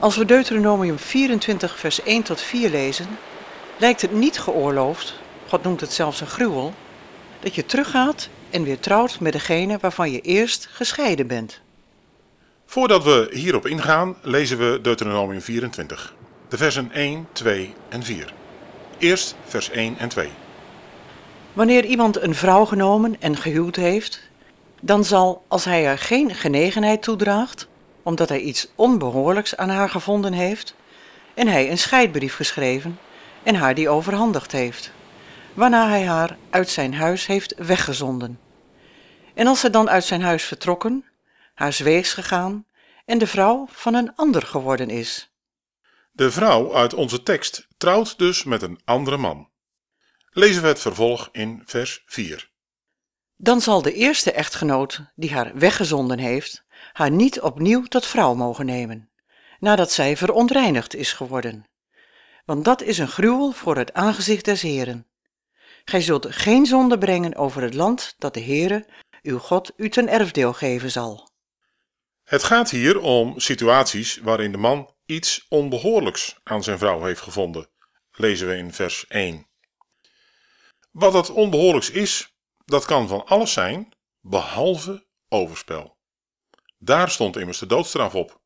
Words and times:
Als 0.00 0.16
we 0.16 0.24
Deuteronomium 0.24 0.98
24, 0.98 1.78
vers 1.78 2.02
1 2.02 2.22
tot 2.22 2.40
4 2.40 2.70
lezen, 2.70 3.06
lijkt 3.76 4.02
het 4.02 4.12
niet 4.12 4.38
geoorloofd, 4.38 5.14
God 5.48 5.62
noemt 5.62 5.80
het 5.80 5.92
zelfs 5.92 6.20
een 6.20 6.26
gruwel, 6.26 6.74
dat 7.40 7.54
je 7.54 7.66
teruggaat 7.66 8.28
en 8.50 8.62
weer 8.62 8.80
trouwt 8.80 9.20
met 9.20 9.32
degene 9.32 9.78
waarvan 9.80 10.10
je 10.10 10.20
eerst 10.20 10.68
gescheiden 10.70 11.26
bent. 11.26 11.60
Voordat 12.66 13.04
we 13.04 13.28
hierop 13.32 13.66
ingaan, 13.66 14.16
lezen 14.22 14.58
we 14.58 14.78
Deuteronomium 14.82 15.40
24, 15.40 16.14
de 16.48 16.56
versen 16.56 16.92
1, 16.92 17.28
2 17.32 17.74
en 17.88 18.02
4. 18.02 18.32
Eerst 18.98 19.34
vers 19.44 19.70
1 19.70 19.98
en 19.98 20.08
2. 20.08 20.28
Wanneer 21.52 21.84
iemand 21.84 22.22
een 22.22 22.34
vrouw 22.34 22.64
genomen 22.64 23.16
en 23.18 23.36
gehuwd 23.36 23.76
heeft, 23.76 24.20
dan 24.80 25.04
zal, 25.04 25.44
als 25.48 25.64
hij 25.64 25.86
er 25.86 25.98
geen 25.98 26.34
genegenheid 26.34 27.02
toedraagt, 27.02 27.68
omdat 28.02 28.28
hij 28.28 28.40
iets 28.40 28.68
onbehoorlijks 28.74 29.56
aan 29.56 29.68
haar 29.68 29.88
gevonden 29.88 30.32
heeft, 30.32 30.74
en 31.34 31.46
hij 31.46 31.70
een 31.70 31.78
scheidbrief 31.78 32.34
geschreven 32.34 32.98
en 33.42 33.54
haar 33.54 33.74
die 33.74 33.88
overhandigd 33.88 34.52
heeft, 34.52 34.92
waarna 35.54 35.88
hij 35.88 36.06
haar 36.06 36.36
uit 36.50 36.68
zijn 36.68 36.94
huis 36.94 37.26
heeft 37.26 37.54
weggezonden. 37.56 38.38
En 39.34 39.46
als 39.46 39.60
ze 39.60 39.70
dan 39.70 39.90
uit 39.90 40.04
zijn 40.04 40.22
huis 40.22 40.44
vertrokken, 40.44 41.04
haar 41.54 41.72
zweegs 41.72 42.12
gegaan 42.12 42.66
en 43.04 43.18
de 43.18 43.26
vrouw 43.26 43.66
van 43.70 43.94
een 43.94 44.14
ander 44.14 44.42
geworden 44.42 44.90
is. 44.90 45.30
De 46.12 46.30
vrouw 46.30 46.74
uit 46.74 46.94
onze 46.94 47.22
tekst 47.22 47.66
trouwt 47.76 48.18
dus 48.18 48.44
met 48.44 48.62
een 48.62 48.80
andere 48.84 49.16
man. 49.16 49.48
Lezen 50.30 50.62
we 50.62 50.68
het 50.68 50.80
vervolg 50.80 51.28
in 51.32 51.62
vers 51.64 52.02
4. 52.06 52.49
Dan 53.42 53.60
zal 53.60 53.82
de 53.82 53.92
eerste 53.92 54.32
echtgenoot 54.32 55.00
die 55.14 55.32
haar 55.32 55.54
weggezonden 55.54 56.18
heeft, 56.18 56.64
haar 56.92 57.10
niet 57.10 57.40
opnieuw 57.40 57.82
tot 57.82 58.06
vrouw 58.06 58.34
mogen 58.34 58.66
nemen, 58.66 59.10
nadat 59.58 59.92
zij 59.92 60.16
verontreinigd 60.16 60.94
is 60.94 61.12
geworden. 61.12 61.68
Want 62.44 62.64
dat 62.64 62.82
is 62.82 62.98
een 62.98 63.08
gruwel 63.08 63.52
voor 63.52 63.76
het 63.76 63.92
aangezicht 63.92 64.44
des 64.44 64.62
Heren. 64.62 65.06
Gij 65.84 66.00
zult 66.00 66.26
geen 66.30 66.66
zonde 66.66 66.98
brengen 66.98 67.36
over 67.36 67.62
het 67.62 67.74
land 67.74 68.14
dat 68.18 68.34
de 68.34 68.42
Heere, 68.42 68.86
uw 69.22 69.38
God, 69.38 69.72
u 69.76 69.88
ten 69.88 70.08
erfdeel 70.08 70.52
geven 70.52 70.90
zal. 70.90 71.30
Het 72.24 72.42
gaat 72.42 72.70
hier 72.70 73.00
om 73.00 73.38
situaties 73.38 74.16
waarin 74.16 74.52
de 74.52 74.58
man 74.58 74.94
iets 75.06 75.46
onbehoorlijks 75.48 76.36
aan 76.42 76.62
zijn 76.62 76.78
vrouw 76.78 77.04
heeft 77.04 77.20
gevonden, 77.20 77.68
lezen 78.12 78.48
we 78.48 78.56
in 78.56 78.72
vers 78.72 79.06
1. 79.06 79.46
Wat 80.90 81.12
dat 81.12 81.30
onbehoorlijks 81.30 81.90
is, 81.90 82.34
dat 82.64 82.84
kan 82.84 83.08
van 83.08 83.26
alles 83.26 83.52
zijn, 83.52 83.92
behalve 84.20 85.06
overspel. 85.28 85.98
Daar 86.78 87.10
stond 87.10 87.36
immers 87.36 87.58
de 87.58 87.66
doodstraf 87.66 88.14
op. 88.14 88.40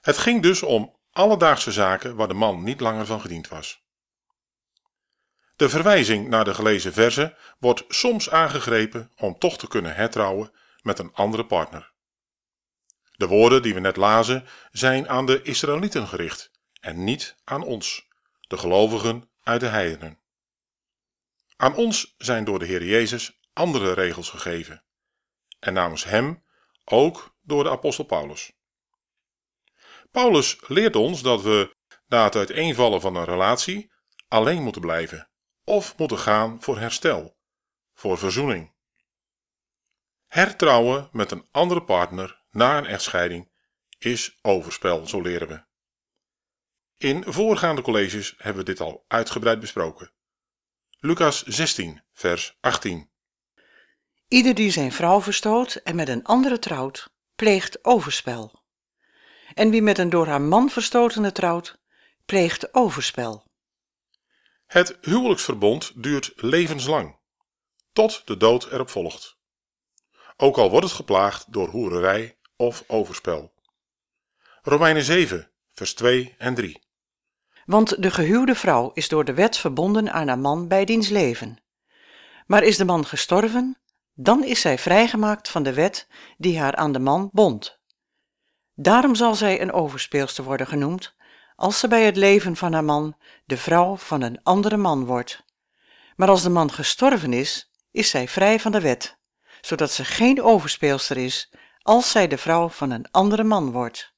Het 0.00 0.18
ging 0.18 0.42
dus 0.42 0.62
om 0.62 0.96
alledaagse 1.10 1.72
zaken 1.72 2.16
waar 2.16 2.28
de 2.28 2.34
man 2.34 2.62
niet 2.62 2.80
langer 2.80 3.06
van 3.06 3.20
gediend 3.20 3.48
was. 3.48 3.82
De 5.56 5.68
verwijzing 5.68 6.28
naar 6.28 6.44
de 6.44 6.54
gelezen 6.54 6.92
verse 6.92 7.36
wordt 7.58 7.84
soms 7.88 8.30
aangegrepen 8.30 9.12
om 9.16 9.38
toch 9.38 9.58
te 9.58 9.68
kunnen 9.68 9.94
hertrouwen 9.94 10.52
met 10.82 10.98
een 10.98 11.14
andere 11.14 11.46
partner. 11.46 11.92
De 13.12 13.26
woorden 13.26 13.62
die 13.62 13.74
we 13.74 13.80
net 13.80 13.96
lazen 13.96 14.46
zijn 14.70 15.08
aan 15.08 15.26
de 15.26 15.42
Israëlieten 15.42 16.08
gericht 16.08 16.50
en 16.80 17.04
niet 17.04 17.36
aan 17.44 17.62
ons, 17.62 18.08
de 18.40 18.58
gelovigen 18.58 19.30
uit 19.42 19.60
de 19.60 19.66
heidenen. 19.66 20.21
Aan 21.56 21.74
ons 21.74 22.14
zijn 22.18 22.44
door 22.44 22.58
de 22.58 22.64
Heer 22.64 22.84
Jezus 22.84 23.40
andere 23.52 23.92
regels 23.92 24.30
gegeven 24.30 24.84
en 25.58 25.72
namens 25.72 26.04
Hem 26.04 26.44
ook 26.84 27.36
door 27.42 27.64
de 27.64 27.70
apostel 27.70 28.04
Paulus. 28.04 28.52
Paulus 30.10 30.60
leert 30.66 30.96
ons 30.96 31.22
dat 31.22 31.42
we 31.42 31.76
na 32.06 32.24
het 32.24 32.36
uiteenvallen 32.36 33.00
van 33.00 33.14
een 33.14 33.24
relatie 33.24 33.92
alleen 34.28 34.62
moeten 34.62 34.80
blijven 34.80 35.30
of 35.64 35.98
moeten 35.98 36.18
gaan 36.18 36.62
voor 36.62 36.78
herstel, 36.78 37.36
voor 37.94 38.18
verzoening. 38.18 38.74
Hertrouwen 40.26 41.08
met 41.12 41.30
een 41.30 41.48
andere 41.50 41.82
partner 41.82 42.42
na 42.50 42.78
een 42.78 42.86
echtscheiding 42.86 43.50
is 43.98 44.38
overspel, 44.42 45.06
zo 45.06 45.20
leren 45.20 45.48
we. 45.48 45.64
In 46.96 47.24
voorgaande 47.24 47.82
colleges 47.82 48.34
hebben 48.36 48.64
we 48.64 48.70
dit 48.70 48.80
al 48.80 49.04
uitgebreid 49.08 49.60
besproken. 49.60 50.12
Lucas 51.04 51.42
16, 51.42 52.02
vers 52.12 52.56
18. 52.60 53.10
Ieder 54.28 54.54
die 54.54 54.70
zijn 54.70 54.92
vrouw 54.92 55.22
verstoot 55.22 55.74
en 55.74 55.96
met 55.96 56.08
een 56.08 56.24
andere 56.24 56.58
trouwt, 56.58 57.12
pleegt 57.34 57.84
overspel. 57.84 58.62
En 59.54 59.70
wie 59.70 59.82
met 59.82 59.98
een 59.98 60.10
door 60.10 60.26
haar 60.26 60.40
man 60.40 60.70
verstotene 60.70 61.32
trouwt, 61.32 61.78
pleegt 62.24 62.74
overspel. 62.74 63.46
Het 64.66 64.98
huwelijksverbond 65.00 66.02
duurt 66.02 66.32
levenslang, 66.36 67.18
tot 67.92 68.22
de 68.24 68.36
dood 68.36 68.72
erop 68.72 68.90
volgt. 68.90 69.36
Ook 70.36 70.56
al 70.56 70.70
wordt 70.70 70.86
het 70.86 70.94
geplaagd 70.94 71.52
door 71.52 71.68
hoererij 71.68 72.38
of 72.56 72.84
overspel. 72.86 73.52
Romeinen 74.62 75.04
7, 75.04 75.50
vers 75.72 75.94
2 75.94 76.34
en 76.38 76.54
3. 76.54 76.80
Want 77.64 78.02
de 78.02 78.10
gehuwde 78.10 78.54
vrouw 78.54 78.90
is 78.94 79.08
door 79.08 79.24
de 79.24 79.34
wet 79.34 79.56
verbonden 79.56 80.12
aan 80.12 80.28
haar 80.28 80.38
man 80.38 80.68
bij 80.68 80.84
diens 80.84 81.08
leven. 81.08 81.58
Maar 82.46 82.62
is 82.62 82.76
de 82.76 82.84
man 82.84 83.06
gestorven, 83.06 83.78
dan 84.14 84.44
is 84.44 84.60
zij 84.60 84.78
vrijgemaakt 84.78 85.48
van 85.48 85.62
de 85.62 85.72
wet 85.72 86.08
die 86.38 86.58
haar 86.58 86.74
aan 86.74 86.92
de 86.92 86.98
man 86.98 87.28
bond. 87.32 87.80
Daarom 88.74 89.14
zal 89.14 89.34
zij 89.34 89.60
een 89.60 89.72
overspeelster 89.72 90.44
worden 90.44 90.66
genoemd, 90.66 91.14
als 91.56 91.78
ze 91.78 91.88
bij 91.88 92.04
het 92.04 92.16
leven 92.16 92.56
van 92.56 92.72
haar 92.72 92.84
man 92.84 93.16
de 93.44 93.56
vrouw 93.56 93.96
van 93.96 94.22
een 94.22 94.40
andere 94.42 94.76
man 94.76 95.04
wordt. 95.04 95.44
Maar 96.16 96.28
als 96.28 96.42
de 96.42 96.50
man 96.50 96.72
gestorven 96.72 97.32
is, 97.32 97.70
is 97.90 98.10
zij 98.10 98.28
vrij 98.28 98.60
van 98.60 98.72
de 98.72 98.80
wet, 98.80 99.16
zodat 99.60 99.90
ze 99.90 100.04
geen 100.04 100.42
overspeelster 100.42 101.16
is, 101.16 101.52
als 101.82 102.10
zij 102.10 102.28
de 102.28 102.38
vrouw 102.38 102.68
van 102.68 102.90
een 102.90 103.10
andere 103.10 103.44
man 103.44 103.70
wordt. 103.70 104.12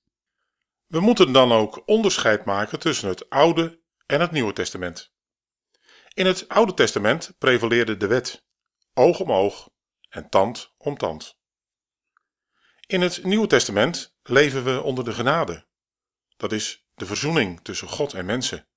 We 0.94 1.00
moeten 1.00 1.32
dan 1.32 1.52
ook 1.52 1.82
onderscheid 1.86 2.44
maken 2.44 2.78
tussen 2.78 3.08
het 3.08 3.30
Oude 3.30 3.80
en 4.06 4.20
het 4.20 4.30
Nieuwe 4.30 4.52
Testament. 4.52 5.12
In 6.12 6.26
het 6.26 6.48
Oude 6.48 6.74
Testament 6.74 7.34
prevaleerde 7.38 7.96
de 7.96 8.06
wet, 8.06 8.44
oog 8.92 9.20
om 9.20 9.32
oog 9.32 9.70
en 10.08 10.28
tand 10.28 10.74
om 10.76 10.96
tand. 10.96 11.38
In 12.86 13.00
het 13.00 13.24
Nieuwe 13.24 13.46
Testament 13.46 14.16
leven 14.22 14.64
we 14.64 14.82
onder 14.82 15.04
de 15.04 15.12
genade. 15.12 15.66
Dat 16.36 16.52
is 16.52 16.86
de 16.94 17.06
verzoening 17.06 17.60
tussen 17.60 17.88
God 17.88 18.12
en 18.12 18.26
mensen 18.26 18.68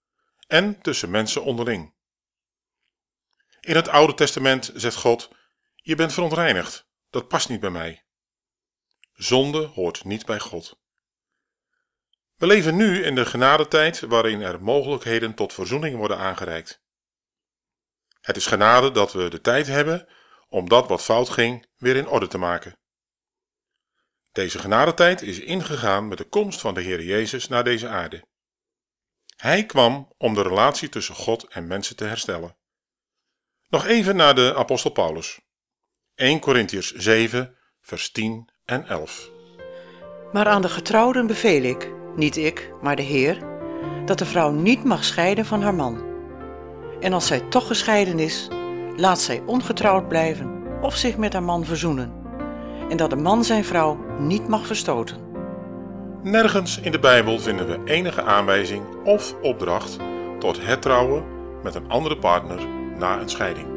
en 0.48 0.82
tussen 0.82 1.10
mensen 1.10 1.44
onderling. 1.44 1.94
In 3.60 3.76
het 3.76 3.88
Oude 3.88 4.14
Testament 4.14 4.72
zegt 4.76 4.96
God: 4.96 5.30
Je 5.76 5.96
bent 5.96 6.14
verontreinigd, 6.14 6.88
dat 7.10 7.28
past 7.28 7.50
niet 7.50 7.60
bij 7.60 7.72
mij. 7.72 8.06
Zonde 9.14 9.66
hoort 9.66 10.04
niet 10.04 10.26
bij 10.26 10.40
God. 10.40 10.86
We 12.38 12.48
leven 12.48 12.76
nu 12.76 13.04
in 13.04 13.16
de 13.16 13.26
genadetijd 13.26 14.00
waarin 14.00 14.42
er 14.42 14.64
mogelijkheden 14.64 15.34
tot 15.34 15.54
verzoening 15.54 15.98
worden 15.98 16.18
aangereikt. 16.18 16.82
Het 18.22 18.36
is 18.36 18.46
genade 18.46 18.92
dat 18.92 19.14
we 19.14 19.30
de 19.30 19.42
tijd 19.42 19.68
hebben 19.68 20.08
om 20.50 20.70
dat 20.70 20.88
wat 20.88 21.04
fout 21.04 21.30
ging 21.30 21.66
weer 21.78 21.96
in 21.96 22.08
orde 22.08 22.28
te 22.28 22.38
maken. 22.38 22.80
Deze 24.32 24.60
genadetijd 24.60 25.22
is 25.22 25.40
ingegaan 25.40 26.08
met 26.08 26.18
de 26.18 26.24
komst 26.24 26.60
van 26.60 26.74
de 26.74 26.82
Heer 26.82 27.04
Jezus 27.04 27.48
naar 27.48 27.64
deze 27.64 27.88
aarde. 27.88 28.28
Hij 29.36 29.66
kwam 29.66 30.14
om 30.18 30.34
de 30.34 30.42
relatie 30.42 30.90
tussen 30.90 31.16
God 31.16 31.44
en 31.48 31.68
mensen 31.68 31.96
te 31.96 32.04
herstellen. 32.04 32.58
Nog 33.70 33.86
even 33.86 34.16
naar 34.16 34.36
de 34.36 34.56
apostel 34.56 34.92
Paulus. 34.92 35.40
1 36.16 36.40
Corinthiërs 36.40 36.94
7, 36.94 37.58
vers 37.82 38.12
10 38.12 38.50
en 38.66 38.88
11. 38.88 39.30
Maar 40.32 40.48
aan 40.48 40.62
de 40.62 40.70
getrouwden 40.70 41.28
beveel 41.28 41.64
ik, 41.64 41.96
niet 42.18 42.38
ik, 42.38 42.72
maar 42.82 42.96
de 42.96 43.02
Heer, 43.02 43.38
dat 44.06 44.18
de 44.18 44.26
vrouw 44.26 44.52
niet 44.52 44.84
mag 44.84 45.04
scheiden 45.04 45.46
van 45.46 45.62
haar 45.62 45.76
man. 45.76 46.02
En 47.00 47.14
als 47.14 47.28
zij 47.28 47.40
toch 47.40 47.68
gescheiden 47.68 48.20
is, 48.20 48.48
laat 48.96 49.20
zij 49.20 49.42
ongetrouwd 49.46 50.08
blijven 50.08 50.64
of 50.82 50.96
zich 50.96 51.18
met 51.18 51.34
haar 51.34 51.44
man 51.44 51.66
verzoenen, 51.66 52.12
en 52.90 52.98
dat 52.98 53.10
de 53.10 53.16
man 53.16 53.44
zijn 53.44 53.66
vrouw 53.66 53.98
niet 54.20 54.48
mag 54.48 54.66
verstoten. 54.66 55.18
Nergens 56.24 56.80
in 56.80 56.92
de 56.92 57.00
Bijbel 57.00 57.40
vinden 57.40 57.68
we 57.68 57.92
enige 57.92 58.24
aanwijzing 58.24 58.84
of 59.04 59.36
opdracht 59.42 59.98
tot 60.40 60.66
het 60.66 60.82
trouwen 60.82 61.24
met 61.64 61.76
een 61.76 61.90
andere 61.90 62.18
partner 62.18 62.60
na 62.98 63.20
een 63.20 63.30
scheiding. 63.30 63.68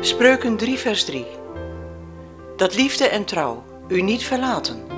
Spreuken 0.00 0.56
3, 0.56 0.78
vers 0.78 1.04
3. 1.04 1.26
Dat 2.56 2.76
liefde 2.76 3.08
en 3.08 3.24
trouw 3.24 3.64
u 3.88 4.02
niet 4.02 4.24
verlaten. 4.24 4.97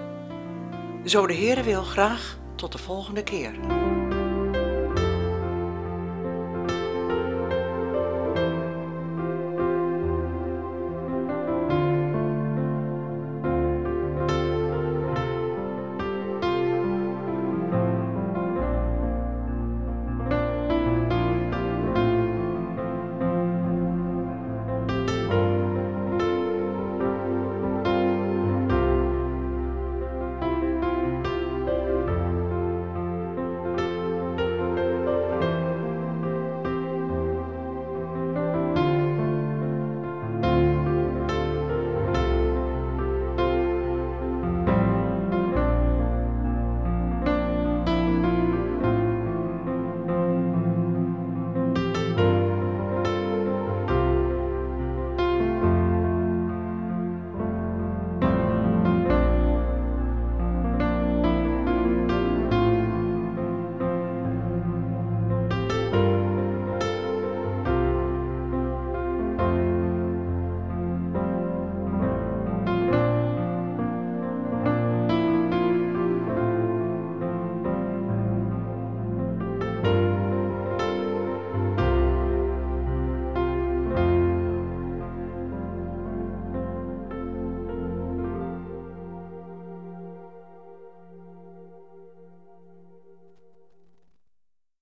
Zo 1.05 1.27
de 1.27 1.33
Heere 1.33 1.63
wil 1.63 1.83
graag 1.83 2.37
tot 2.55 2.71
de 2.71 2.77
volgende 2.77 3.23
keer. 3.23 3.51